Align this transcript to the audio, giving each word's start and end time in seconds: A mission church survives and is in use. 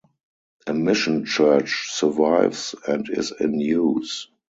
A 0.65 0.73
mission 0.73 1.25
church 1.25 1.91
survives 1.91 2.73
and 2.87 3.07
is 3.07 3.31
in 3.39 3.59
use. 3.59 4.29